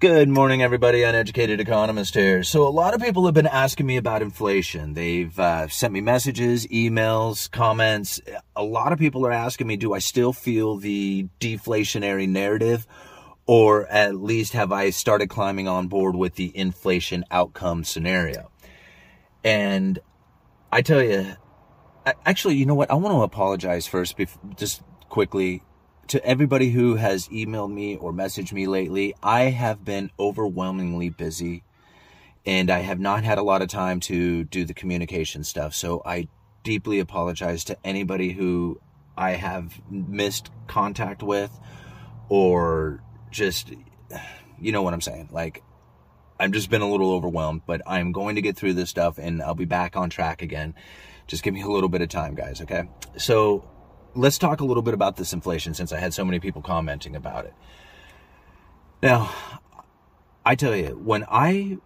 [0.00, 1.02] Good morning, everybody.
[1.02, 2.44] Uneducated economist here.
[2.44, 4.94] So, a lot of people have been asking me about inflation.
[4.94, 8.20] They've uh, sent me messages, emails, comments.
[8.54, 12.86] A lot of people are asking me, do I still feel the deflationary narrative?
[13.46, 18.52] Or at least have I started climbing on board with the inflation outcome scenario?
[19.42, 19.98] And
[20.70, 21.34] I tell you,
[22.24, 22.92] actually, you know what?
[22.92, 24.14] I want to apologize first,
[24.54, 25.64] just quickly
[26.08, 31.62] to everybody who has emailed me or messaged me lately, I have been overwhelmingly busy
[32.46, 35.74] and I have not had a lot of time to do the communication stuff.
[35.74, 36.28] So I
[36.64, 38.80] deeply apologize to anybody who
[39.16, 41.50] I have missed contact with
[42.28, 43.72] or just,
[44.58, 45.28] you know what I'm saying?
[45.30, 45.62] Like,
[46.40, 49.42] I've just been a little overwhelmed, but I'm going to get through this stuff and
[49.42, 50.74] I'll be back on track again.
[51.26, 52.88] Just give me a little bit of time, guys, okay?
[53.16, 53.68] So,
[54.18, 57.14] let's talk a little bit about this inflation since I had so many people commenting
[57.14, 57.54] about it.
[59.00, 59.32] Now,
[60.44, 61.78] I tell you, when I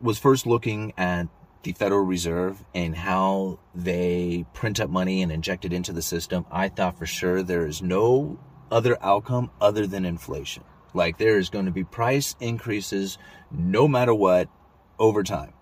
[0.00, 1.28] was first looking at
[1.62, 6.44] the Federal Reserve and how they print up money and inject it into the system,
[6.50, 8.38] I thought for sure there is no
[8.70, 10.64] other outcome other than inflation.
[10.92, 13.16] Like there is going to be price increases
[13.50, 14.50] no matter what
[14.98, 15.54] over time.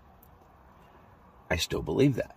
[1.48, 2.36] I still believe that.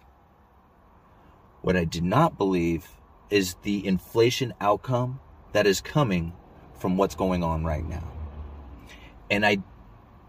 [1.62, 2.88] What I did not believe
[3.34, 5.20] is the inflation outcome
[5.54, 6.32] that is coming
[6.78, 8.08] from what's going on right now.
[9.32, 9.58] And I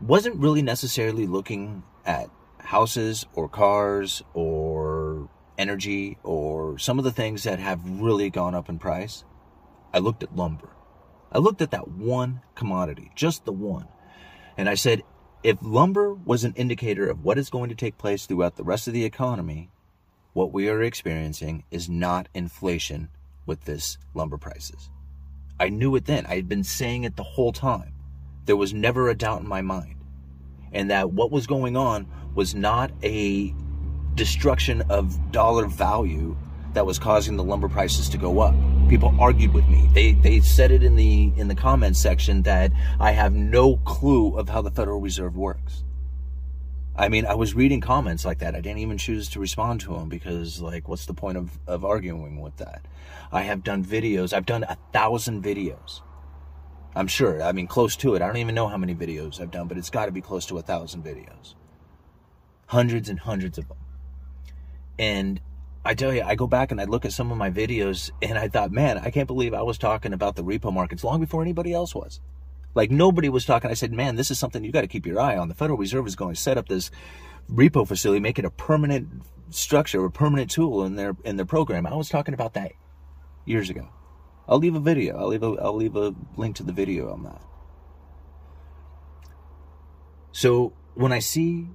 [0.00, 2.30] wasn't really necessarily looking at
[2.60, 8.70] houses or cars or energy or some of the things that have really gone up
[8.70, 9.22] in price.
[9.92, 10.70] I looked at lumber.
[11.30, 13.86] I looked at that one commodity, just the one.
[14.56, 15.02] And I said,
[15.42, 18.88] if lumber was an indicator of what is going to take place throughout the rest
[18.88, 19.68] of the economy,
[20.34, 23.08] what we are experiencing is not inflation
[23.46, 24.90] with this lumber prices.
[25.60, 26.26] I knew it then.
[26.26, 27.94] I had been saying it the whole time.
[28.44, 29.96] There was never a doubt in my mind.
[30.72, 33.54] And that what was going on was not a
[34.16, 36.36] destruction of dollar value
[36.72, 38.54] that was causing the lumber prices to go up.
[38.88, 39.88] People argued with me.
[39.94, 44.36] They they said it in the in the comments section that I have no clue
[44.36, 45.84] of how the Federal Reserve works.
[46.96, 48.54] I mean, I was reading comments like that.
[48.54, 51.84] I didn't even choose to respond to them because, like, what's the point of, of
[51.84, 52.86] arguing with that?
[53.32, 54.32] I have done videos.
[54.32, 56.02] I've done a thousand videos.
[56.94, 57.42] I'm sure.
[57.42, 58.22] I mean, close to it.
[58.22, 60.46] I don't even know how many videos I've done, but it's got to be close
[60.46, 61.54] to a thousand videos.
[62.66, 63.78] Hundreds and hundreds of them.
[64.96, 65.40] And
[65.84, 68.38] I tell you, I go back and I look at some of my videos and
[68.38, 71.42] I thought, man, I can't believe I was talking about the repo markets long before
[71.42, 72.20] anybody else was.
[72.74, 73.70] Like nobody was talking.
[73.70, 75.48] I said, man, this is something you got to keep your eye on.
[75.48, 76.90] The Federal Reserve is going to set up this
[77.50, 81.86] repo facility, make it a permanent structure, a permanent tool in their in their program.
[81.86, 82.72] I was talking about that
[83.44, 83.88] years ago.
[84.48, 85.16] I'll leave a video.
[85.18, 87.40] I'll leave a I'll leave a link to the video on that.
[90.32, 91.68] So when I see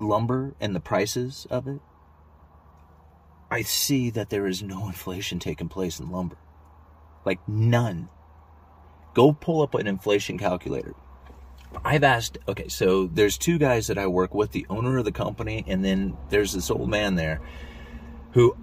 [0.00, 1.80] lumber and the prices of it,
[3.50, 6.38] I see that there is no inflation taking place in lumber.
[7.24, 8.08] Like none.
[9.18, 10.94] Go pull up an inflation calculator.
[11.84, 15.10] I've asked, okay, so there's two guys that I work with, the owner of the
[15.10, 17.40] company, and then there's this old man there
[18.30, 18.56] who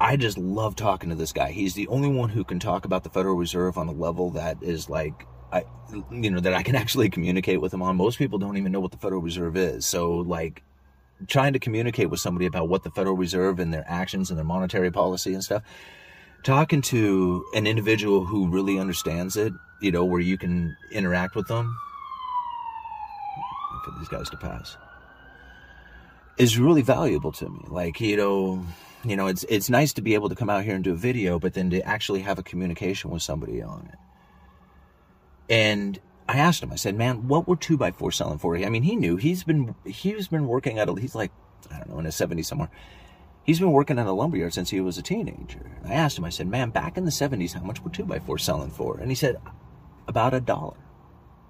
[0.00, 1.52] I just love talking to this guy.
[1.52, 4.60] He's the only one who can talk about the Federal Reserve on a level that
[4.64, 5.62] is like, I,
[6.10, 7.94] you know, that I can actually communicate with him on.
[7.94, 9.86] Most people don't even know what the Federal Reserve is.
[9.86, 10.64] So, like,
[11.28, 14.44] trying to communicate with somebody about what the Federal Reserve and their actions and their
[14.44, 15.62] monetary policy and stuff,
[16.42, 21.48] talking to an individual who really understands it, you know, where you can interact with
[21.48, 21.76] them,
[23.84, 24.76] for these guys to pass,
[26.38, 27.60] is really valuable to me.
[27.68, 28.64] Like, you know,
[29.04, 30.96] you know, it's it's nice to be able to come out here and do a
[30.96, 33.98] video, but then to actually have a communication with somebody on it.
[35.52, 38.56] And I asked him, I said, man, what were two by four selling for?
[38.56, 41.32] I mean, he knew he's been he's been working at a he's like,
[41.70, 42.70] I don't know, in his 70s somewhere
[43.44, 45.70] He's been working at a lumberyard since he was a teenager.
[45.84, 48.70] I asked him, I said, man, back in the 70s, how much were 2x4 selling
[48.70, 48.98] for?
[48.98, 49.36] And he said,
[50.08, 50.76] about a dollar.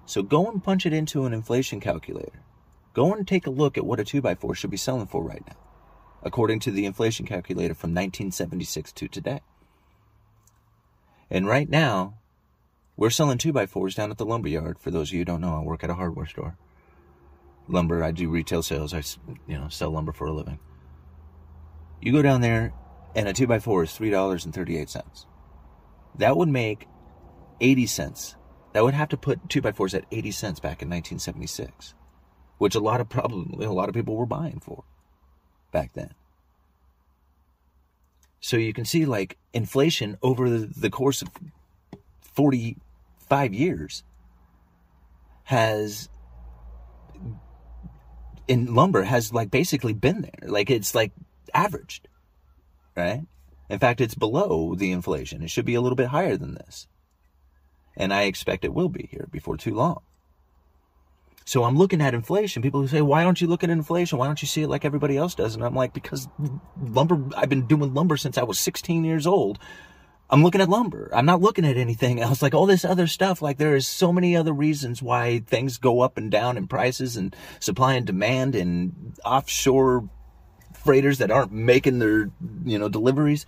[0.05, 2.43] So go and punch it into an inflation calculator.
[2.93, 5.57] Go and take a look at what a 2x4 should be selling for right now,
[6.23, 9.41] according to the inflation calculator from 1976 to today.
[11.29, 12.15] And right now,
[12.95, 14.77] We're selling two by fours down at the lumber yard.
[14.79, 16.57] For those of you who don't know, I work at a hardware store.
[17.67, 18.93] Lumber, I do retail sales.
[18.93, 19.01] I,
[19.47, 20.59] you know, sell lumber for a living.
[22.03, 22.73] You go down there,
[23.15, 25.25] and a two by four is three dollars and thirty eight cents.
[26.17, 26.87] That would make
[27.61, 28.35] eighty cents.
[28.73, 31.93] That would have to put two by fours at eighty cents back in 1976,
[32.57, 34.83] which a lot of probably a lot of people were buying for
[35.71, 36.13] back then.
[38.41, 41.29] So you can see like inflation over the course of
[42.33, 44.03] 45 years
[45.45, 46.09] has
[48.49, 50.49] in lumber has like basically been there.
[50.49, 51.13] Like it's like
[51.53, 52.07] averaged,
[52.95, 53.23] right?
[53.69, 55.41] In fact, it's below the inflation.
[55.41, 56.87] It should be a little bit higher than this.
[57.95, 60.01] And I expect it will be here before too long.
[61.45, 62.61] So I'm looking at inflation.
[62.61, 64.17] People who say, why don't you look at inflation?
[64.17, 65.55] Why don't you see it like everybody else does?
[65.55, 66.27] And I'm like, because
[66.81, 69.59] lumber, I've been doing lumber since I was 16 years old.
[70.29, 71.09] I'm looking at lumber.
[71.13, 72.41] I'm not looking at anything else.
[72.41, 73.41] Like all this other stuff.
[73.41, 77.17] Like there is so many other reasons why things go up and down in prices
[77.17, 80.09] and supply and demand and offshore
[80.83, 82.29] freighters that aren't making their,
[82.65, 83.45] you know, deliveries.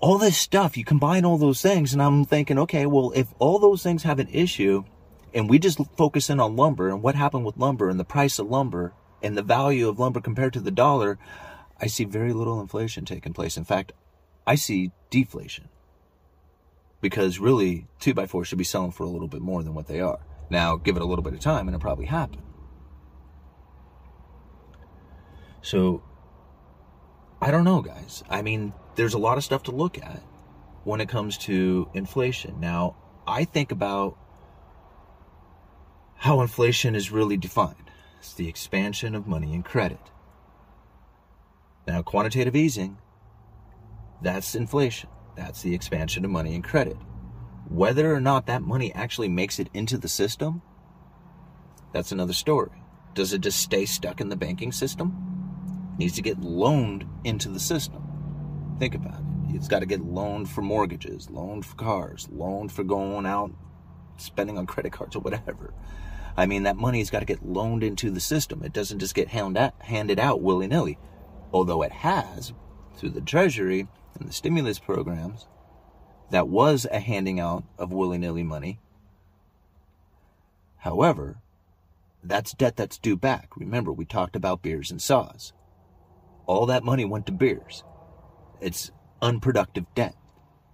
[0.00, 3.58] All this stuff, you combine all those things and I'm thinking, okay, well, if all
[3.58, 4.84] those things have an issue,
[5.34, 8.38] and we just focus in on lumber and what happened with lumber and the price
[8.38, 8.92] of lumber
[9.22, 11.18] and the value of lumber compared to the dollar,
[11.80, 13.56] I see very little inflation taking place.
[13.56, 13.92] In fact,
[14.46, 15.68] I see deflation.
[17.00, 20.18] Because really, 2x4 should be selling for a little bit more than what they are.
[20.50, 22.42] Now, give it a little bit of time and it'll probably happen.
[25.62, 26.02] So,
[27.40, 28.22] I don't know, guys.
[28.28, 30.22] I mean, there's a lot of stuff to look at
[30.84, 32.58] when it comes to inflation.
[32.60, 32.96] Now,
[33.26, 34.16] I think about
[36.16, 37.90] how inflation is really defined.
[38.18, 40.00] It's the expansion of money and credit.
[41.86, 42.98] Now, quantitative easing,
[44.20, 45.08] that's inflation.
[45.36, 46.96] That's the expansion of money and credit.
[47.68, 50.62] Whether or not that money actually makes it into the system,
[51.92, 52.82] that's another story.
[53.14, 55.37] Does it just stay stuck in the banking system?
[55.98, 58.02] Needs to get loaned into the system.
[58.78, 59.54] Think about it.
[59.54, 63.50] It's got to get loaned for mortgages, loaned for cars, loaned for going out
[64.16, 65.74] spending on credit cards or whatever.
[66.36, 68.62] I mean, that money's got to get loaned into the system.
[68.62, 70.98] It doesn't just get handed out willy nilly.
[71.52, 72.52] Although it has,
[72.96, 75.48] through the Treasury and the stimulus programs,
[76.30, 78.78] that was a handing out of willy nilly money.
[80.76, 81.38] However,
[82.22, 83.56] that's debt that's due back.
[83.56, 85.52] Remember, we talked about beers and saws.
[86.48, 87.84] All that money went to beers.
[88.58, 88.90] It's
[89.20, 90.14] unproductive debt.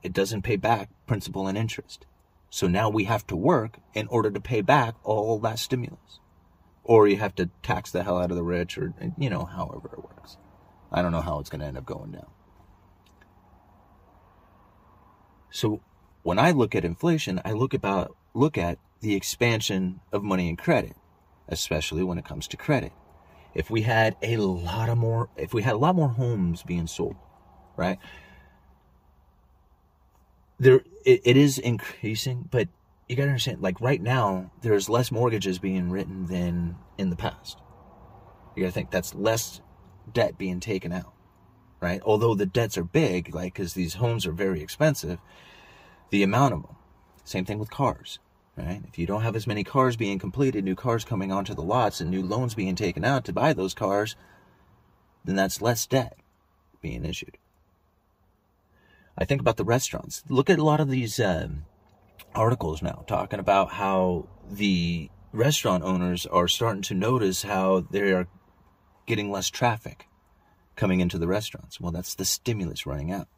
[0.05, 2.07] It doesn't pay back principal and interest.
[2.49, 6.21] So now we have to work in order to pay back all that stimulus.
[6.85, 9.91] Or you have to tax the hell out of the rich, or, you know, however
[9.95, 10.37] it works.
[10.93, 12.31] I don't know how it's going to end up going down.
[15.51, 15.81] So
[16.23, 20.57] when I look at inflation, I look about look at the expansion of money and
[20.57, 20.95] credit,
[21.49, 22.93] especially when it comes to credit.
[23.55, 26.87] If we had a lot of more if we had a lot more homes being
[26.87, 27.17] sold,
[27.77, 27.99] right?
[30.59, 32.69] there it, it is increasing, but
[33.09, 37.59] you gotta understand, like right now, there's less mortgages being written than in the past.
[38.57, 39.61] You gotta think that's less
[40.13, 41.13] debt being taken out,
[41.81, 42.01] right?
[42.05, 45.19] Although the debts are big, like because these homes are very expensive,
[46.11, 46.77] the amount of them.
[47.25, 48.19] Same thing with cars,
[48.57, 48.83] right?
[48.89, 52.01] If you don't have as many cars being completed, new cars coming onto the lots,
[52.01, 54.17] and new loans being taken out to buy those cars,
[55.25, 56.17] then that's less debt
[56.81, 57.39] being issued.
[59.17, 60.23] I think about the restaurants.
[60.29, 61.65] Look at a lot of these um,
[62.35, 68.29] articles now talking about how the restaurant owners are starting to notice how they are
[69.07, 70.09] getting less traffic
[70.77, 71.81] coming into the restaurants.
[71.81, 73.29] Well, that's the stimulus running out.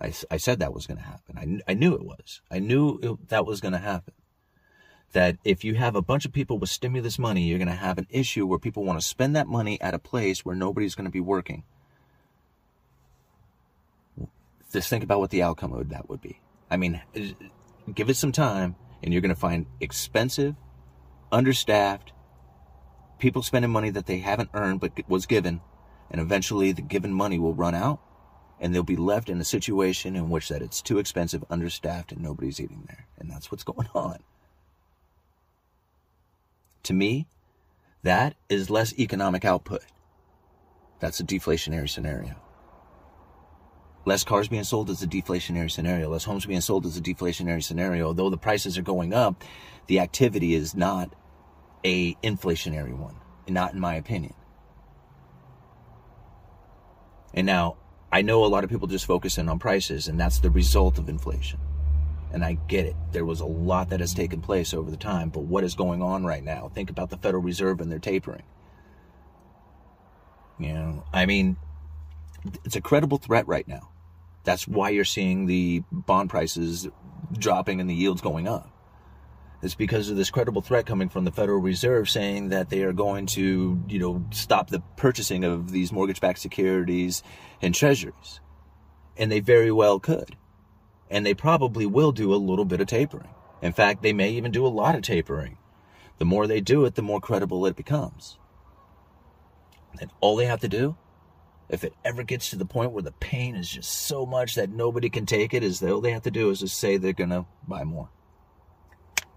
[0.00, 1.62] I, I said that was going to happen.
[1.66, 2.40] I, I knew it was.
[2.50, 4.14] I knew it, that was going to happen.
[5.12, 7.98] That if you have a bunch of people with stimulus money, you're going to have
[7.98, 11.04] an issue where people want to spend that money at a place where nobody's going
[11.04, 11.62] to be working
[14.74, 16.40] just think about what the outcome of that would be.
[16.70, 17.32] I mean, eh,
[17.94, 20.56] give it some time, and you're going to find expensive,
[21.30, 22.12] understaffed,
[23.18, 25.60] people spending money that they haven't earned but was given,
[26.10, 28.00] and eventually the given money will run out,
[28.60, 32.22] and they'll be left in a situation in which that it's too expensive, understaffed, and
[32.22, 34.18] nobody's eating there, and that's what's going on.
[36.84, 37.26] To me,
[38.02, 39.82] that is less economic output.
[41.00, 42.36] That's a deflationary scenario.
[44.06, 46.10] Less cars being sold is a deflationary scenario.
[46.10, 48.12] Less homes being sold is a deflationary scenario.
[48.12, 49.42] Though the prices are going up,
[49.86, 51.14] the activity is not
[51.84, 53.16] a inflationary one,
[53.48, 54.34] not in my opinion.
[57.32, 57.76] And now,
[58.14, 61.00] I know a lot of people just focus in on prices, and that's the result
[61.00, 61.58] of inflation.
[62.32, 62.94] And I get it.
[63.10, 66.00] There was a lot that has taken place over the time, but what is going
[66.00, 66.70] on right now?
[66.72, 68.44] Think about the Federal Reserve and their tapering.
[70.60, 71.56] You know, I mean,
[72.64, 73.88] it's a credible threat right now.
[74.44, 76.86] That's why you're seeing the bond prices
[77.36, 78.70] dropping and the yields going up.
[79.64, 82.92] It's because of this credible threat coming from the Federal Reserve saying that they are
[82.92, 87.22] going to, you know, stop the purchasing of these mortgage-backed securities
[87.62, 88.40] and treasuries.
[89.16, 90.36] And they very well could.
[91.10, 93.30] And they probably will do a little bit of tapering.
[93.62, 95.56] In fact, they may even do a lot of tapering.
[96.18, 98.38] The more they do it, the more credible it becomes.
[99.98, 100.96] And all they have to do
[101.70, 104.68] if it ever gets to the point where the pain is just so much that
[104.68, 107.14] nobody can take it, is that all they have to do is just say they're
[107.14, 108.10] gonna buy more.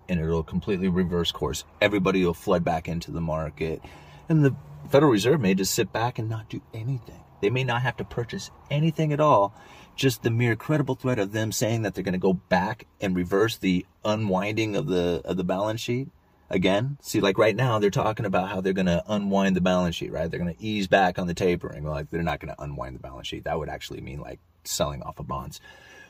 [0.10, 1.64] And it'll completely reverse course.
[1.82, 3.82] Everybody will flood back into the market.
[4.30, 4.56] And the
[4.90, 7.24] Federal Reserve may just sit back and not do anything.
[7.42, 9.54] They may not have to purchase anything at all.
[9.96, 13.16] Just the mere credible threat of them saying that they're going to go back and
[13.16, 16.10] reverse the unwinding of the of the balance sheet
[16.50, 16.98] again.
[17.02, 20.12] See, like right now, they're talking about how they're going to unwind the balance sheet,
[20.12, 20.30] right?
[20.30, 21.84] They're going to ease back on the tapering.
[21.84, 23.44] Like they're not going to unwind the balance sheet.
[23.46, 25.60] That would actually mean like selling off of bonds.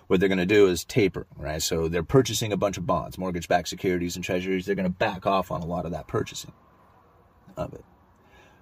[0.07, 1.61] What they're going to do is taper, right?
[1.61, 4.65] So they're purchasing a bunch of bonds, mortgage backed securities and treasuries.
[4.65, 6.53] They're going to back off on a lot of that purchasing
[7.57, 7.83] of it.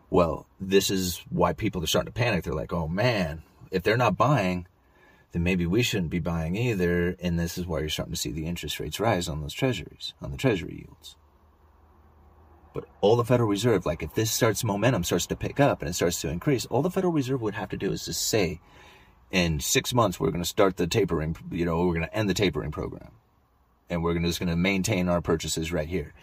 [0.09, 2.43] Well, this is why people are starting to panic.
[2.43, 4.67] They're like, oh man, if they're not buying,
[5.33, 7.15] then maybe we shouldn't be buying either.
[7.19, 10.13] And this is why you're starting to see the interest rates rise on those treasuries,
[10.21, 11.15] on the treasury yields.
[12.73, 15.89] But all the Federal Reserve, like if this starts momentum starts to pick up and
[15.89, 18.59] it starts to increase, all the Federal Reserve would have to do is just say,
[19.35, 21.35] in six months we're going to start the tapering.
[21.51, 23.11] You know, we're going to end the tapering program,
[23.89, 26.13] and we're just going to maintain our purchases right here.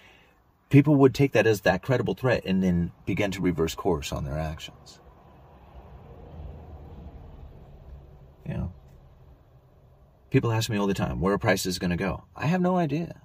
[0.71, 4.25] People would take that as that credible threat and then begin to reverse course on
[4.25, 4.99] their actions.
[8.47, 8.73] You know,
[10.31, 12.25] people ask me all the time, where are prices going to go?
[12.35, 13.21] I have no idea.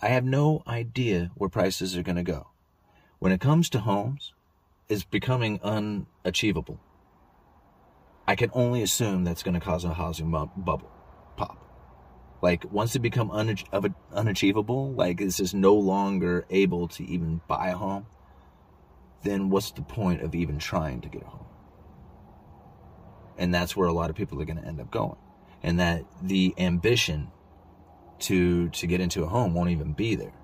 [0.00, 2.46] I have no idea where prices are going to go.
[3.18, 4.32] When it comes to homes,
[4.88, 6.78] it's becoming unachievable.
[8.28, 10.92] I can only assume that's going to cause a housing bu- bubble
[11.38, 11.56] pop.
[12.42, 13.56] Like once it become un-
[14.12, 18.04] unachievable, like it's just no longer able to even buy a home,
[19.22, 21.46] then what's the point of even trying to get a home?
[23.38, 25.16] And that's where a lot of people are going to end up going.
[25.62, 27.28] And that the ambition
[28.20, 30.34] to to get into a home won't even be there.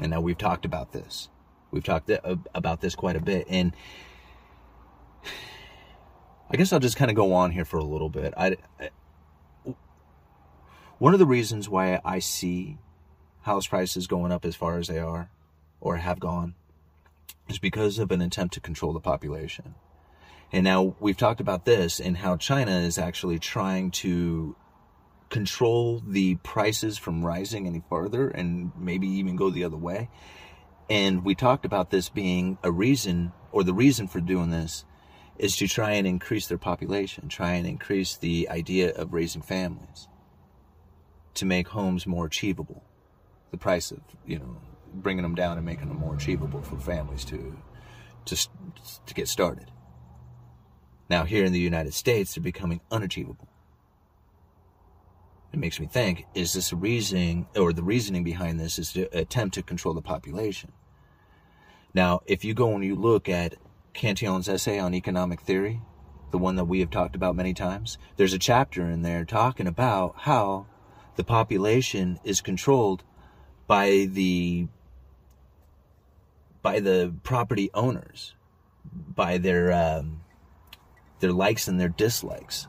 [0.00, 1.30] And now we've talked about this.
[1.72, 2.20] We've talked th-
[2.54, 3.74] about this quite a bit and
[6.52, 8.34] I guess I'll just kind of go on here for a little bit.
[8.36, 8.90] I, I
[10.98, 12.78] one of the reasons why I see
[13.40, 15.30] house prices going up as far as they are
[15.80, 16.54] or have gone
[17.48, 19.74] is because of an attempt to control the population.
[20.52, 24.54] And now we've talked about this and how China is actually trying to
[25.30, 30.10] control the prices from rising any further and maybe even go the other way.
[30.90, 34.84] And we talked about this being a reason, or the reason for doing this
[35.42, 40.08] is to try and increase their population, try and increase the idea of raising families,
[41.34, 42.84] to make homes more achievable.
[43.50, 44.56] The price of, you know,
[44.94, 47.56] bringing them down and making them more achievable for families to,
[48.26, 48.36] to,
[49.06, 49.70] to get started.
[51.10, 53.48] Now, here in the United States, they're becoming unachievable
[55.52, 59.02] it makes me think is this a reasoning or the reasoning behind this is to
[59.16, 60.72] attempt to control the population
[61.94, 63.54] now if you go and you look at
[63.94, 65.80] cantillon's essay on economic theory
[66.30, 69.66] the one that we have talked about many times there's a chapter in there talking
[69.66, 70.66] about how
[71.16, 73.02] the population is controlled
[73.66, 74.66] by the
[76.62, 78.34] by the property owners
[78.92, 80.22] by their um,
[81.20, 82.66] their likes and their dislikes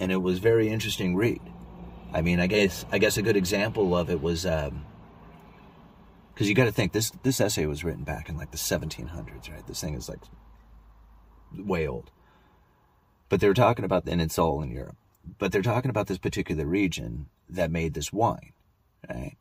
[0.00, 1.40] and it was very interesting read.
[2.12, 4.46] I mean, I guess I guess a good example of it was
[6.40, 9.52] because you got to think this this essay was written back in like the 1700s,
[9.52, 9.66] right?
[9.66, 10.22] This thing is like
[11.54, 12.10] way old,
[13.28, 14.96] but they were talking about, and it's all in Europe,
[15.36, 18.54] but they're talking about this particular region that made this wine,
[19.06, 19.36] right?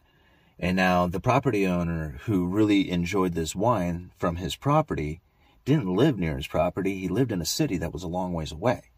[0.60, 5.22] And now the property owner who really enjoyed this wine from his property
[5.64, 6.98] didn't live near his property.
[6.98, 8.92] He lived in a city that was a long ways away.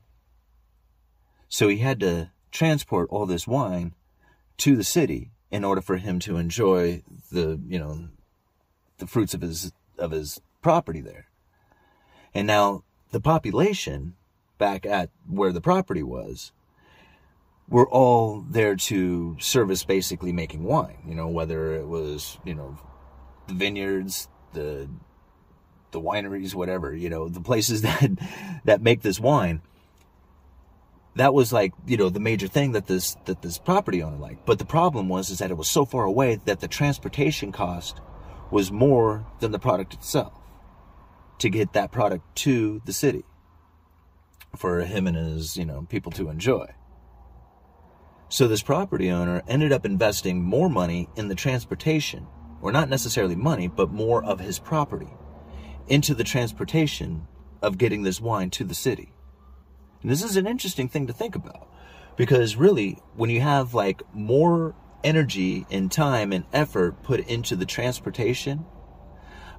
[1.49, 3.93] So he had to transport all this wine
[4.57, 8.07] to the city in order for him to enjoy the, you know,
[8.97, 11.27] the fruits of his of his property there.
[12.33, 14.15] And now the population
[14.57, 16.51] back at where the property was
[17.67, 22.77] were all there to service basically making wine, you know, whether it was, you know,
[23.47, 24.89] the vineyards, the
[25.91, 28.11] the wineries, whatever, you know, the places that
[28.65, 29.61] that make this wine
[31.15, 34.45] that was like you know the major thing that this that this property owner liked.
[34.45, 37.99] But the problem was is that it was so far away that the transportation cost
[38.49, 40.33] was more than the product itself
[41.39, 43.25] to get that product to the city
[44.55, 46.67] for him and his you know people to enjoy.
[48.29, 52.27] So this property owner ended up investing more money in the transportation
[52.61, 55.09] or not necessarily money but more of his property
[55.87, 57.27] into the transportation
[57.61, 59.11] of getting this wine to the city
[60.01, 61.67] and this is an interesting thing to think about
[62.15, 67.65] because really, when you have like more energy and time and effort put into the
[67.65, 68.65] transportation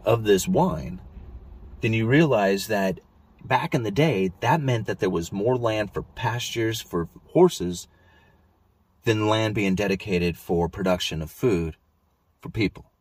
[0.05, 1.01] of this wine,
[1.81, 3.01] then you realize that
[3.45, 7.89] back in the day, that meant that there was more land for pastures for horses
[9.05, 11.77] than land being dedicated for production of food
[12.41, 12.93] for people.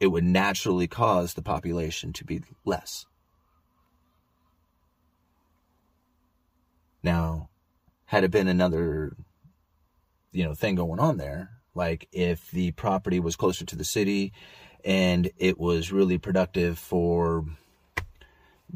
[0.00, 3.06] It would naturally cause the population to be less.
[7.02, 7.48] Now,
[8.06, 9.16] had it been another,
[10.32, 14.32] you know, thing going on there, like if the property was closer to the city
[14.84, 17.44] and it was really productive for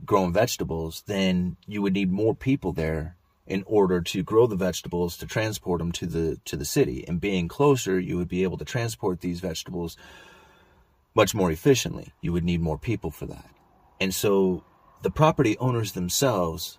[0.04, 3.16] growing vegetables, then you would need more people there
[3.46, 7.04] in order to grow the vegetables to transport them to the to the city.
[7.06, 9.96] And being closer, you would be able to transport these vegetables
[11.14, 12.12] much more efficiently.
[12.20, 13.50] You would need more people for that.
[14.00, 14.64] And so
[15.02, 16.78] the property owners themselves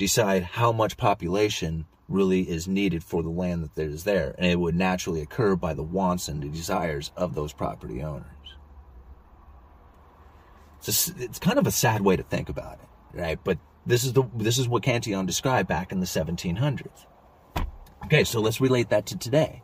[0.00, 4.34] decide how much population really is needed for the land that is there.
[4.38, 8.24] And it would naturally occur by the wants and the desires of those property owners.
[10.78, 13.38] It's, it's kind of a sad way to think about it, right?
[13.44, 17.06] But this is the this is what Cantillon described back in the 1700s.
[18.06, 19.62] Okay, so let's relate that to today.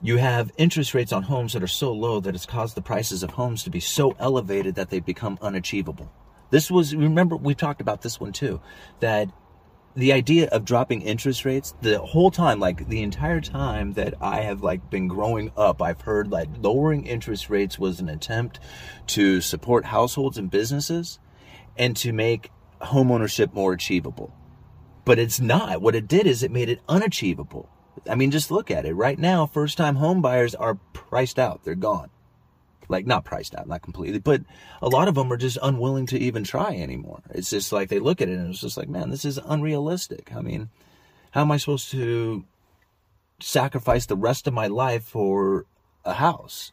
[0.00, 3.24] You have interest rates on homes that are so low that it's caused the prices
[3.24, 6.10] of homes to be so elevated that they become unachievable.
[6.52, 8.60] This was, remember, we talked about this one too,
[9.00, 9.28] that
[9.96, 14.40] the idea of dropping interest rates the whole time like the entire time that i
[14.40, 18.58] have like been growing up i've heard that lowering interest rates was an attempt
[19.06, 21.18] to support households and businesses
[21.76, 22.50] and to make
[22.82, 24.34] homeownership more achievable.
[25.04, 25.80] But it's not.
[25.80, 27.68] What it did is it made it unachievable.
[28.08, 28.94] I mean just look at it.
[28.94, 31.64] Right now first time home buyers are priced out.
[31.64, 32.10] They're gone
[32.88, 34.42] like not priced out, not completely, but
[34.80, 37.22] a lot of them are just unwilling to even try anymore.
[37.30, 40.32] It's just like they look at it and it's just like, man, this is unrealistic.
[40.34, 40.70] I mean,
[41.32, 42.44] how am I supposed to
[43.40, 45.66] sacrifice the rest of my life for
[46.04, 46.72] a house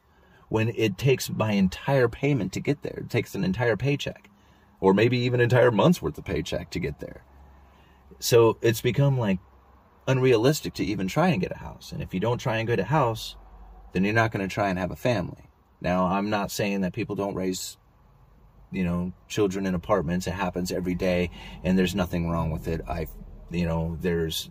[0.50, 3.02] when it takes my entire payment to get there?
[3.02, 4.30] It takes an entire paycheck
[4.80, 7.24] or maybe even entire month's worth of paycheck to get there.
[8.20, 9.40] So it's become like
[10.08, 11.92] unrealistic to even try and get a house.
[11.92, 13.36] And if you don't try and get a house,
[13.94, 15.49] then you're not going to try and have a family.
[15.82, 17.78] Now, I'm not saying that people don't raise,
[18.72, 20.28] you know, children in apartments.
[20.28, 21.30] It happens every day,
[21.64, 22.82] and there's nothing wrong with it.
[22.88, 23.08] I,
[23.50, 24.50] you know, there's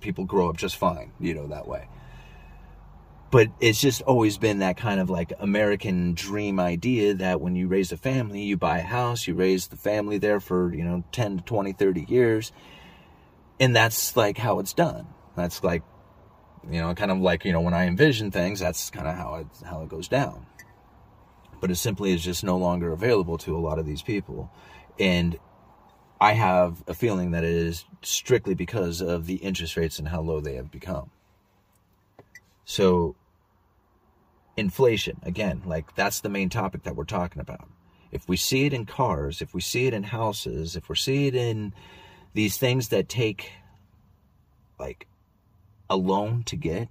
[0.00, 1.88] people grow up just fine, you know, that way.
[3.30, 7.66] But it's just always been that kind of like American dream idea that when you
[7.66, 11.02] raise a family, you buy a house, you raise the family there for, you know,
[11.10, 12.52] 10 to 20, 30 years.
[13.58, 15.08] And that's like how it's done.
[15.34, 15.82] That's like
[16.70, 19.34] you know, kind of like, you know, when I envision things, that's kind of how
[19.36, 20.46] it, how it goes down.
[21.60, 24.50] But it simply is just no longer available to a lot of these people.
[24.98, 25.38] And
[26.20, 30.20] I have a feeling that it is strictly because of the interest rates and how
[30.20, 31.10] low they have become.
[32.64, 33.14] So,
[34.56, 37.68] inflation, again, like that's the main topic that we're talking about.
[38.10, 41.26] If we see it in cars, if we see it in houses, if we see
[41.26, 41.74] it in
[42.32, 43.52] these things that take
[44.78, 45.06] like
[45.88, 46.88] a loan to get,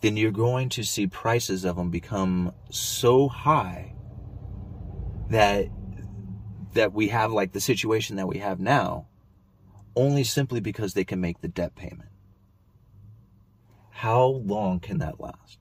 [0.00, 3.94] then you're going to see prices of them become so high
[5.30, 5.66] that
[6.74, 9.06] that we have like the situation that we have now
[9.96, 12.10] only simply because they can make the debt payment.
[13.90, 15.58] How long can that last?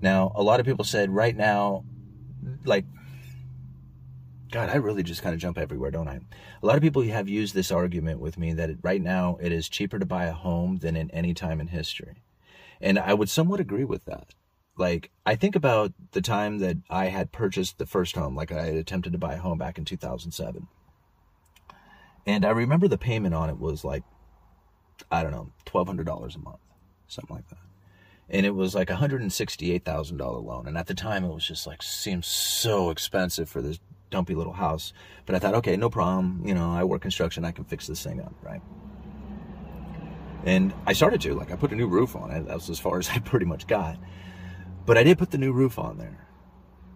[0.00, 1.84] Now, a lot of people said right now,
[2.64, 2.84] like
[4.54, 6.20] God, I really just kind of jump everywhere, don't I?
[6.62, 9.68] A lot of people have used this argument with me that right now it is
[9.68, 12.22] cheaper to buy a home than in any time in history.
[12.80, 14.36] And I would somewhat agree with that.
[14.78, 18.66] Like, I think about the time that I had purchased the first home, like I
[18.66, 20.68] had attempted to buy a home back in 2007.
[22.24, 24.04] And I remember the payment on it was like,
[25.10, 26.60] I don't know, $1,200 a month,
[27.08, 27.58] something like that
[28.30, 30.66] and it was like a hundred and sixty-eight thousand dollar loan.
[30.66, 33.78] And at the time, it was just like seemed so expensive for this
[34.14, 34.92] dumpy little house.
[35.26, 36.42] But I thought, okay, no problem.
[36.46, 37.44] You know, I work construction.
[37.44, 38.62] I can fix this thing up, right?
[40.44, 41.34] And I started to.
[41.34, 42.46] Like, I put a new roof on it.
[42.46, 43.98] That was as far as I pretty much got.
[44.86, 46.28] But I did put the new roof on there.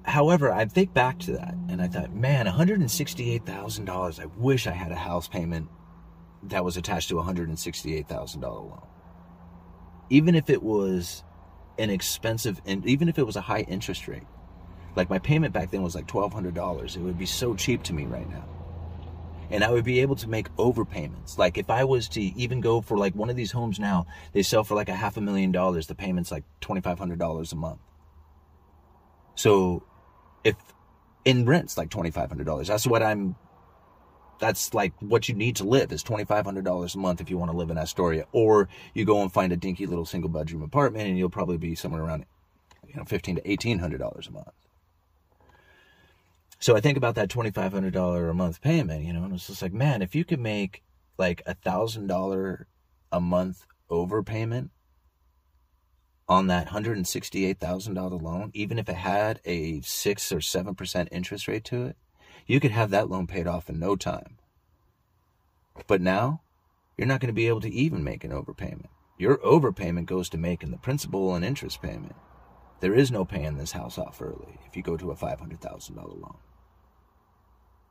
[0.05, 4.21] However, I think back to that and I thought, man, $168,000.
[4.21, 5.69] I wish I had a house payment
[6.45, 8.87] that was attached to a $168,000 loan.
[10.09, 11.25] Even if it was
[11.79, 14.23] an expensive, and even if it was a high interest rate,
[14.96, 18.05] like my payment back then was like $1,200, it would be so cheap to me
[18.05, 18.44] right now.
[19.51, 21.38] And I would be able to make overpayments.
[21.38, 24.42] Like if I was to even go for like one of these homes now, they
[24.42, 25.87] sell for like a half a million dollars.
[25.87, 27.81] The payment's like $2,500 a month.
[29.35, 29.85] So
[30.44, 30.57] if
[31.24, 33.37] in rent's like $2,500, that's what I'm
[34.38, 37.57] that's like what you need to live is $2,500 a month if you want to
[37.57, 38.27] live in Astoria.
[38.33, 41.74] Or you go and find a dinky little single bedroom apartment and you'll probably be
[41.74, 42.24] somewhere around,
[42.87, 44.48] you know, 15 to $1,800 a month.
[46.61, 49.73] So I think about that $2,500 a month payment, you know, and it's just like,
[49.73, 50.83] man, if you could make
[51.16, 52.64] like a $1,000
[53.12, 54.71] a month overpayment
[56.29, 61.87] on that $168,000 loan, even if it had a 6 or 7% interest rate to
[61.87, 61.97] it,
[62.47, 64.38] you could have that loan paid off in no time.
[65.87, 66.42] But now,
[66.97, 68.88] you're not going to be able to even make an overpayment.
[69.16, 72.16] Your overpayment goes to making the principal and interest payment.
[72.81, 76.37] There is no paying this house off early if you go to a $500,000 loan.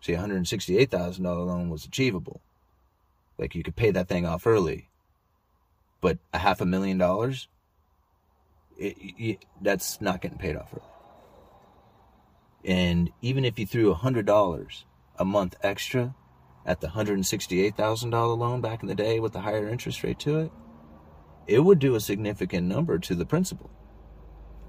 [0.07, 2.39] See, a $168,000 loan was achievable.
[3.37, 4.87] Like you could pay that thing off early.
[5.99, 7.49] But a half a million dollars,
[8.77, 10.87] it, it, that's not getting paid off early.
[12.63, 14.83] And even if you threw $100
[15.19, 16.15] a month extra
[16.65, 20.51] at the $168,000 loan back in the day with the higher interest rate to it,
[21.47, 23.69] it would do a significant number to the principal.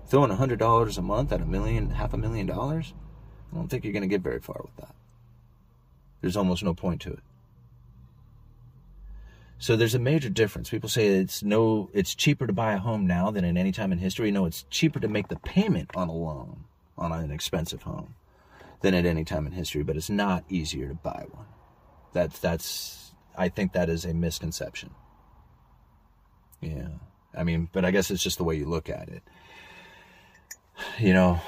[0.08, 2.92] Throwing $100 a month at a million, half a million dollars,
[3.52, 4.96] I don't think you're going to get very far with that.
[6.20, 7.20] There's almost no point to it.
[9.58, 10.70] So there's a major difference.
[10.70, 13.92] People say it's no, it's cheaper to buy a home now than at any time
[13.92, 14.30] in history.
[14.30, 16.64] No, it's cheaper to make the payment on a loan
[16.96, 18.14] on an expensive home
[18.80, 21.46] than at any time in history, but it's not easier to buy one.
[22.12, 24.90] That's that's I think that is a misconception.
[26.60, 26.88] Yeah.
[27.36, 29.22] I mean, but I guess it's just the way you look at it.
[30.98, 31.40] You know,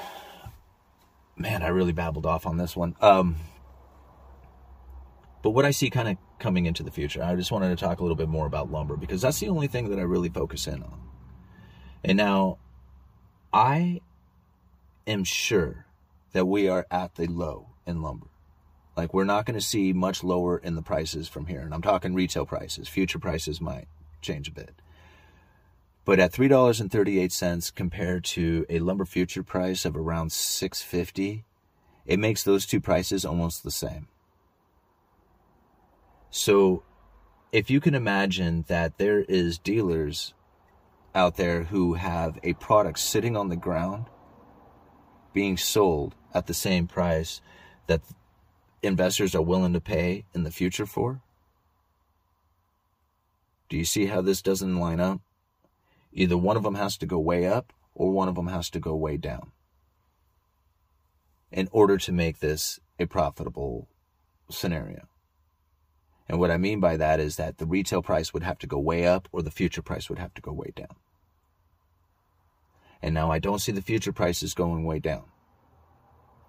[1.37, 2.95] man, I really babbled off on this one.
[2.99, 3.37] Um
[5.41, 7.99] but what I see kind of coming into the future, I just wanted to talk
[7.99, 10.67] a little bit more about lumber because that's the only thing that I really focus
[10.67, 10.99] in on.
[12.03, 12.57] And now
[13.53, 14.01] I
[15.07, 15.85] am sure
[16.33, 18.27] that we are at the low in lumber.
[18.95, 21.61] Like we're not going to see much lower in the prices from here.
[21.61, 22.87] And I'm talking retail prices.
[22.87, 23.87] Future prices might
[24.21, 24.75] change a bit.
[26.03, 31.45] But at $3.38 compared to a lumber future price of around 650,
[32.05, 34.07] it makes those two prices almost the same.
[36.31, 36.83] So
[37.51, 40.33] if you can imagine that there is dealers
[41.13, 44.05] out there who have a product sitting on the ground
[45.33, 47.41] being sold at the same price
[47.87, 48.01] that
[48.81, 51.21] investors are willing to pay in the future for?
[53.69, 55.19] Do you see how this doesn't line up?
[56.13, 58.79] Either one of them has to go way up or one of them has to
[58.79, 59.51] go way down
[61.51, 63.89] in order to make this a profitable
[64.49, 65.10] scenario.
[66.27, 68.79] And what I mean by that is that the retail price would have to go
[68.79, 70.95] way up or the future price would have to go way down.
[73.01, 75.23] And now I don't see the future prices going way down.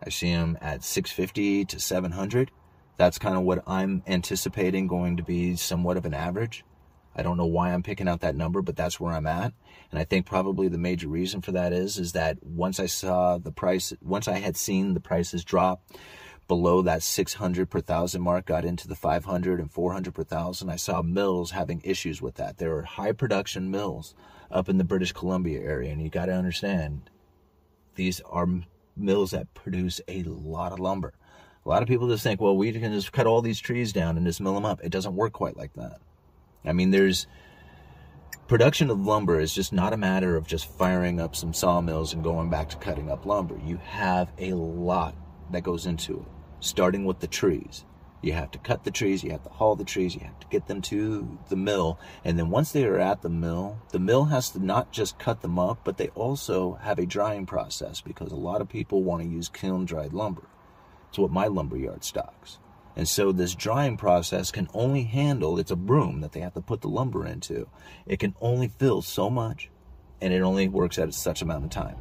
[0.04, 2.50] I see them at 650 to 700.
[2.96, 6.64] That's kind of what I'm anticipating going to be somewhat of an average.
[7.14, 9.52] I don't know why I'm picking out that number, but that's where I'm at.
[9.90, 13.38] And I think probably the major reason for that is is that once I saw
[13.38, 15.82] the price, once I had seen the prices drop
[16.48, 20.76] below that 600 per thousand mark, got into the 500 and 400 per thousand, I
[20.76, 22.59] saw mills having issues with that.
[22.59, 24.14] There are high production mills
[24.50, 27.11] up in the British Columbia area, and you got to understand
[27.94, 28.48] these are
[28.96, 31.14] mills that produce a lot of lumber.
[31.64, 34.16] A lot of people just think, well, we can just cut all these trees down
[34.16, 34.81] and just mill them up.
[34.83, 36.00] It doesn't work quite like that.
[36.64, 37.26] I mean, there's
[38.48, 42.22] production of lumber is just not a matter of just firing up some sawmills and
[42.22, 43.59] going back to cutting up lumber.
[43.64, 45.14] You have a lot
[45.52, 46.26] that goes into it,
[46.60, 47.84] starting with the trees.
[48.22, 50.46] You have to cut the trees, you have to haul the trees, you have to
[50.46, 51.98] get them to the mill.
[52.24, 55.42] And then once they are at the mill, the mill has to not just cut
[55.42, 59.24] them up, but they also have a drying process because a lot of people want
[59.24, 60.46] to use kiln dried lumber.
[61.08, 62.58] It's what my lumber yard stocks.
[62.94, 66.60] And so this drying process can only handle, it's a broom that they have to
[66.60, 67.68] put the lumber into.
[68.06, 69.68] It can only fill so much
[70.20, 71.96] and it only works at such amount of time.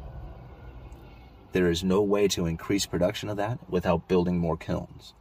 [1.52, 5.14] There is no way to increase production of that without building more kilns.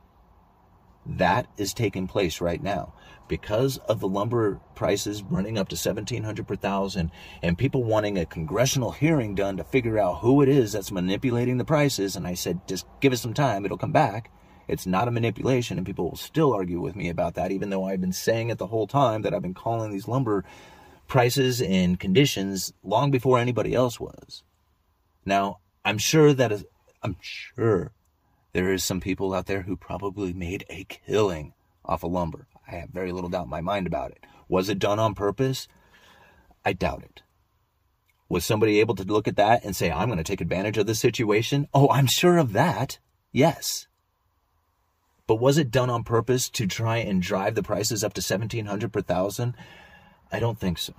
[1.06, 2.94] That is taking place right now
[3.28, 8.26] because of the lumber prices running up to 1700 per thousand and people wanting a
[8.26, 12.36] congressional hearing done to figure out who it is that's manipulating the prices and I
[12.36, 14.30] said just give us some time it'll come back
[14.68, 17.86] It's not a manipulation, and people will still argue with me about that, even though
[17.86, 20.46] I've been saying it the whole time that I've been calling these lumber
[21.08, 24.44] prices and conditions long before anybody else was.
[25.26, 26.64] Now, I'm sure that
[27.02, 27.92] I'm sure
[28.54, 32.48] there is some people out there who probably made a killing off of lumber.
[32.68, 34.26] I have very little doubt in my mind about it.
[34.48, 35.68] Was it done on purpose?
[36.64, 37.24] I doubt it.
[38.30, 40.86] Was somebody able to look at that and say, I'm going to take advantage of
[40.86, 41.68] this situation?
[41.74, 43.00] Oh, I'm sure of that.
[43.32, 43.88] Yes.
[45.28, 48.94] But was it done on purpose to try and drive the prices up to 1700
[48.94, 49.56] per thousand?
[50.32, 50.94] I don't think so.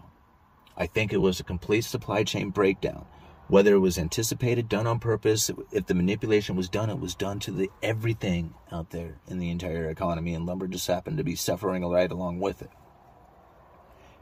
[0.76, 3.06] I think it was a complete supply chain breakdown.
[3.52, 7.38] Whether it was anticipated, done on purpose, if the manipulation was done, it was done
[7.40, 11.34] to the everything out there in the entire economy, and lumber just happened to be
[11.36, 12.70] suffering right along with it.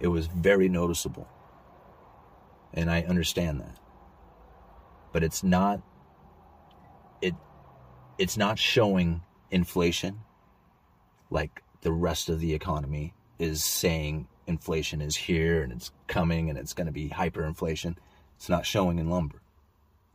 [0.00, 1.28] It was very noticeable.
[2.74, 3.78] And I understand that.
[5.12, 5.80] But it's not
[7.22, 7.36] it
[8.18, 10.22] it's not showing inflation
[11.30, 16.58] like the rest of the economy is saying inflation is here and it's coming and
[16.58, 17.94] it's going to be hyperinflation.
[18.40, 19.42] It's not showing in lumber.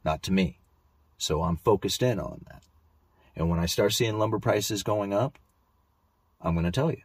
[0.03, 0.57] Not to me.
[1.15, 2.63] So I'm focused in on that.
[3.35, 5.37] And when I start seeing lumber prices going up,
[6.41, 7.03] I'm going to tell you.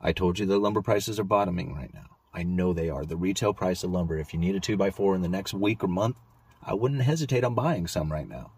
[0.00, 2.16] I told you the lumber prices are bottoming right now.
[2.32, 3.04] I know they are.
[3.04, 5.88] The retail price of lumber, if you need a 2x4 in the next week or
[5.88, 6.16] month,
[6.62, 8.52] I wouldn't hesitate on buying some right now.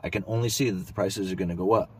[0.00, 1.90] I can only see that the prices are going to go up.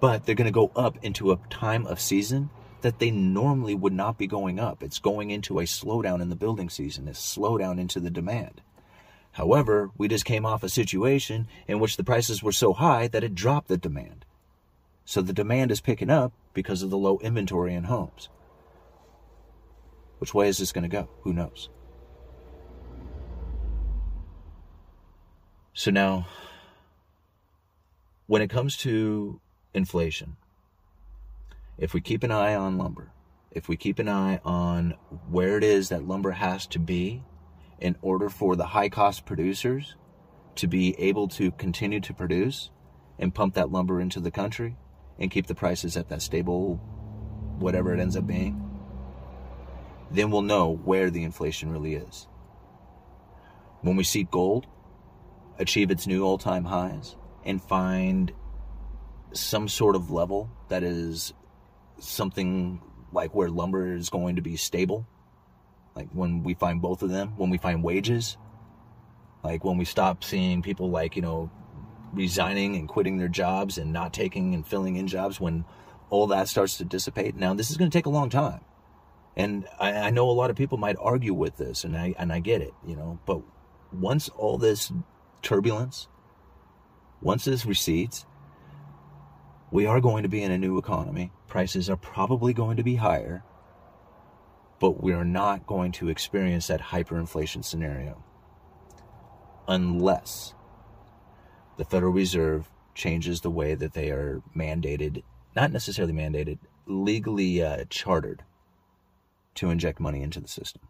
[0.00, 2.50] But they're going to go up into a time of season
[2.82, 4.82] that they normally would not be going up.
[4.82, 8.60] It's going into a slowdown in the building season, a slowdown into the demand.
[9.32, 13.24] However, we just came off a situation in which the prices were so high that
[13.24, 14.24] it dropped the demand.
[15.04, 18.28] So the demand is picking up because of the low inventory in homes.
[20.18, 21.08] Which way is this going to go?
[21.22, 21.68] Who knows?
[25.72, 26.26] So now,
[28.26, 29.40] when it comes to
[29.72, 30.36] inflation,
[31.78, 33.12] if we keep an eye on lumber,
[33.50, 34.94] if we keep an eye on
[35.30, 37.22] where it is that lumber has to be
[37.78, 39.94] in order for the high cost producers
[40.56, 42.70] to be able to continue to produce
[43.18, 44.76] and pump that lumber into the country
[45.18, 46.76] and keep the prices at that stable,
[47.58, 48.60] whatever it ends up being,
[50.10, 52.26] then we'll know where the inflation really is.
[53.82, 54.66] When we see gold
[55.58, 58.32] achieve its new all time highs and find
[59.32, 61.32] some sort of level that is
[61.98, 62.80] something
[63.12, 65.06] like where lumber is going to be stable,
[65.94, 68.36] like when we find both of them, when we find wages,
[69.42, 71.50] like when we stop seeing people like, you know,
[72.12, 75.64] resigning and quitting their jobs and not taking and filling in jobs when
[76.10, 77.36] all that starts to dissipate.
[77.36, 78.60] Now, this is going to take a long time.
[79.36, 82.32] And I, I, know a lot of people might argue with this, and I and
[82.32, 83.20] I get it, you know.
[83.24, 83.42] But
[83.92, 84.92] once all this
[85.42, 86.08] turbulence,
[87.20, 88.26] once this recedes,
[89.70, 91.32] we are going to be in a new economy.
[91.46, 93.42] Prices are probably going to be higher,
[94.80, 98.24] but we are not going to experience that hyperinflation scenario
[99.66, 100.54] unless
[101.76, 105.22] the Federal Reserve changes the way that they are mandated,
[105.54, 108.44] not necessarily mandated, legally uh, chartered
[109.54, 110.82] to inject money into the system.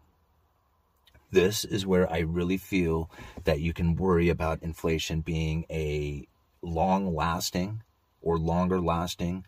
[1.31, 3.11] This is where I really feel
[3.43, 6.27] that you can worry about inflation being a
[6.61, 7.83] long lasting
[8.21, 9.45] or longer lasting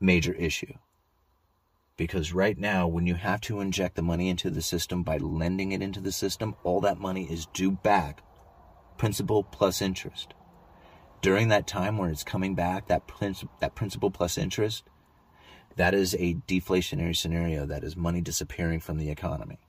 [0.00, 0.74] major issue.
[1.96, 5.72] Because right now, when you have to inject the money into the system by lending
[5.72, 8.22] it into the system, all that money is due back,
[8.96, 10.34] principal plus interest.
[11.20, 13.02] During that time when it's coming back, that,
[13.60, 14.84] that principal plus interest
[15.78, 17.64] that is a deflationary scenario.
[17.64, 19.60] That is money disappearing from the economy.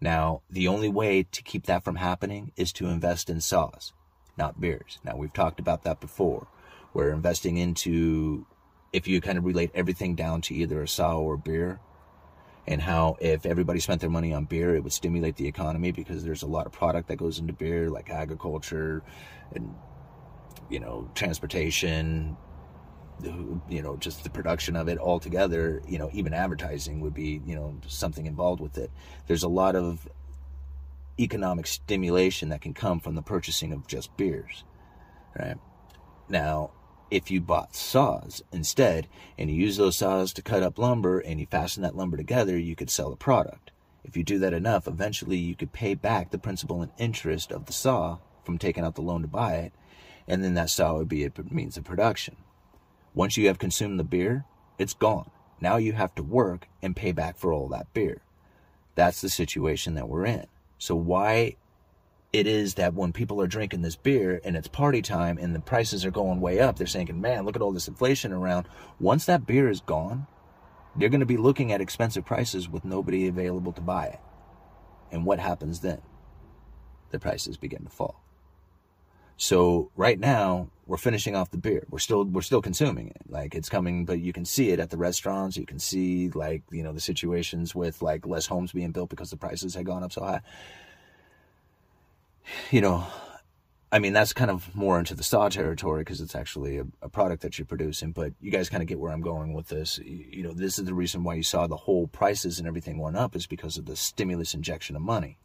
[0.00, 3.92] Now, the only way to keep that from happening is to invest in saws,
[4.36, 4.98] not beers.
[5.04, 6.46] Now, we've talked about that before.
[6.92, 8.46] We're investing into,
[8.92, 11.80] if you kind of relate everything down to either a saw or beer,
[12.68, 16.24] and how if everybody spent their money on beer, it would stimulate the economy because
[16.24, 19.02] there's a lot of product that goes into beer, like agriculture
[19.54, 19.72] and,
[20.68, 22.36] you know, transportation,
[23.22, 27.54] you know just the production of it altogether you know even advertising would be you
[27.54, 28.90] know something involved with it
[29.26, 30.06] there's a lot of
[31.18, 34.64] economic stimulation that can come from the purchasing of just beers
[35.38, 35.56] right
[36.28, 36.70] now
[37.10, 39.06] if you bought saws instead
[39.38, 42.58] and you use those saws to cut up lumber and you fasten that lumber together
[42.58, 43.70] you could sell a product
[44.04, 47.66] if you do that enough eventually you could pay back the principal and interest of
[47.66, 49.72] the saw from taking out the loan to buy it
[50.28, 52.36] and then that saw would be a means of production
[53.16, 54.44] once you have consumed the beer,
[54.78, 55.30] it's gone.
[55.58, 58.20] Now you have to work and pay back for all that beer.
[58.94, 60.46] That's the situation that we're in.
[60.78, 61.56] So why
[62.32, 65.60] it is that when people are drinking this beer and it's party time and the
[65.60, 68.68] prices are going way up, they're saying, man, look at all this inflation around.
[69.00, 70.26] Once that beer is gone,
[70.94, 74.20] they're going to be looking at expensive prices with nobody available to buy it.
[75.10, 76.02] And what happens then?
[77.10, 78.22] The prices begin to fall.
[79.36, 81.84] So right now we're finishing off the beer.
[81.90, 83.22] We're still we're still consuming it.
[83.28, 85.56] Like it's coming, but you can see it at the restaurants.
[85.56, 89.30] You can see like you know the situations with like less homes being built because
[89.30, 90.40] the prices had gone up so high.
[92.70, 93.04] You know,
[93.90, 97.08] I mean that's kind of more into the saw territory because it's actually a, a,
[97.08, 98.12] product that you're producing.
[98.12, 99.98] But you guys kind of get where I'm going with this.
[99.98, 102.98] You, you know, this is the reason why you saw the whole prices and everything
[102.98, 105.38] went up is because of the stimulus injection of money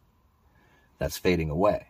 [0.98, 1.88] that's fading away.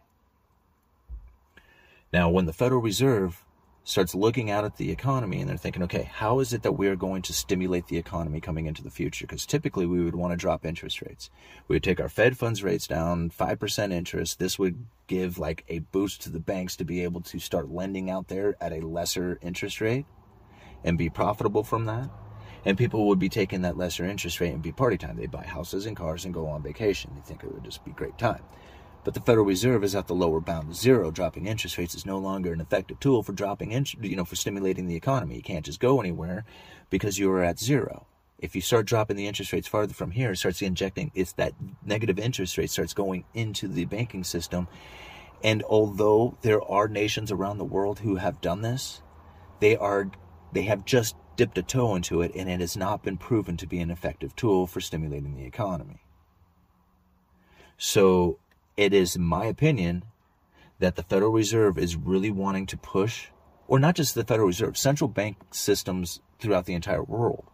[2.12, 3.44] Now, when the Federal Reserve
[3.84, 6.94] starts looking out at the economy and they're thinking, okay, how is it that we're
[6.94, 9.26] going to stimulate the economy coming into the future?
[9.26, 11.30] Because typically we would want to drop interest rates.
[11.66, 14.38] We would take our Fed funds rates down 5% interest.
[14.38, 18.10] This would give like a boost to the banks to be able to start lending
[18.10, 20.06] out there at a lesser interest rate
[20.84, 22.10] and be profitable from that.
[22.64, 25.16] And people would be taking that lesser interest rate and be party time.
[25.16, 27.10] They'd buy houses and cars and go on vacation.
[27.16, 28.42] They think it would just be great time.
[29.04, 31.10] But the Federal Reserve is at the lower bound of zero.
[31.10, 34.36] Dropping interest rates is no longer an effective tool for dropping, in, you know, for
[34.36, 35.36] stimulating the economy.
[35.36, 36.44] You can't just go anywhere
[36.88, 38.06] because you are at zero.
[38.38, 41.10] If you start dropping the interest rates farther from here, it starts injecting.
[41.14, 44.68] It's that negative interest rate starts going into the banking system.
[45.42, 49.02] And although there are nations around the world who have done this,
[49.60, 50.10] they are
[50.52, 53.66] they have just dipped a toe into it, and it has not been proven to
[53.66, 56.02] be an effective tool for stimulating the economy.
[57.78, 58.38] So
[58.76, 60.04] it is my opinion
[60.78, 63.28] that the Federal Reserve is really wanting to push,
[63.68, 67.44] or not just the Federal Reserve, central bank systems throughout the entire world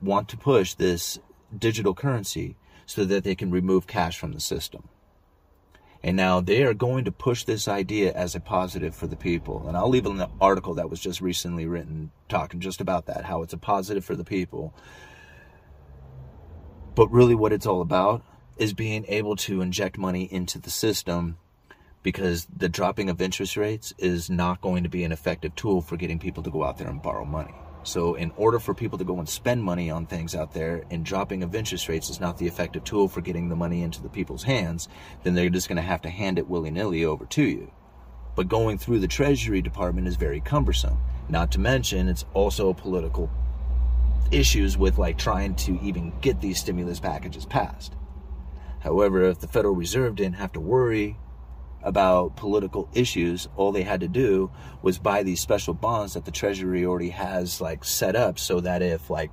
[0.00, 1.18] want to push this
[1.56, 4.88] digital currency so that they can remove cash from the system.
[6.02, 9.68] And now they are going to push this idea as a positive for the people.
[9.68, 13.42] And I'll leave an article that was just recently written talking just about that, how
[13.42, 14.74] it's a positive for the people.
[16.94, 18.24] But really, what it's all about
[18.60, 21.38] is being able to inject money into the system
[22.02, 25.96] because the dropping of interest rates is not going to be an effective tool for
[25.96, 27.54] getting people to go out there and borrow money.
[27.84, 31.02] So, in order for people to go and spend money on things out there, and
[31.02, 34.10] dropping of interest rates is not the effective tool for getting the money into the
[34.10, 34.90] people's hands,
[35.22, 37.72] then they're just going to have to hand it willy nilly over to you.
[38.36, 40.98] But going through the Treasury Department is very cumbersome.
[41.30, 43.30] Not to mention, it's also political
[44.30, 47.96] issues with like trying to even get these stimulus packages passed.
[48.80, 51.16] However, if the Federal Reserve didn't have to worry
[51.82, 54.50] about political issues, all they had to do
[54.82, 58.82] was buy these special bonds that the Treasury already has like set up so that
[58.82, 59.30] if like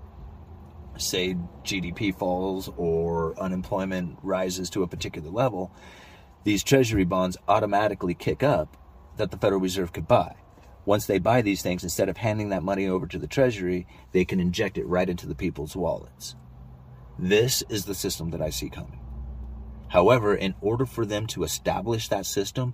[0.97, 5.71] say GDP falls or unemployment rises to a particular level,
[6.43, 8.77] these treasury bonds automatically kick up
[9.17, 10.35] that the Federal Reserve could buy.
[10.85, 14.23] Once they buy these things, instead of handing that money over to the Treasury, they
[14.23, 16.35] can inject it right into the people's wallets.
[17.19, 19.06] This is the system that I see coming.
[19.89, 22.73] However, in order for them to establish that system,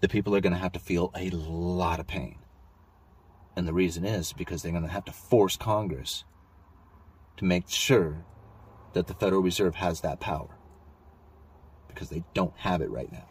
[0.00, 2.38] the people are going to have to feel a lot of pain.
[3.56, 6.24] And the reason is because they're going to have to force Congress
[7.36, 8.24] to make sure
[8.92, 10.56] that the Federal Reserve has that power.
[11.88, 13.28] Because they don't have it right now.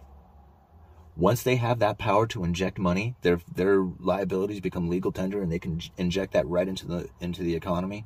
[1.15, 5.51] Once they have that power to inject money, their their liabilities become legal tender and
[5.51, 8.05] they can inject that right into the into the economy.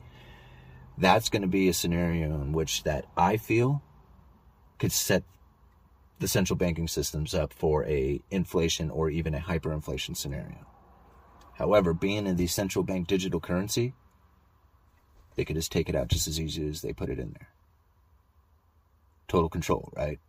[0.97, 3.83] That's going to be a scenario in which that I feel
[4.79, 5.23] could set
[6.19, 10.65] the central banking systems up for a inflation or even a hyperinflation scenario.
[11.53, 13.93] However, being in the central bank digital currency,
[15.35, 17.49] they could just take it out just as easy as they put it in there.
[19.27, 20.19] Total control, right?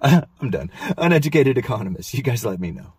[0.40, 0.70] I'm done.
[0.96, 2.14] Uneducated economist.
[2.14, 2.94] You guys let me know.